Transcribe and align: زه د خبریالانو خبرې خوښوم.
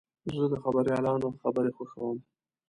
زه 0.39 0.43
د 0.51 0.55
خبریالانو 0.63 1.27
خبرې 1.41 1.71
خوښوم. 1.77 2.17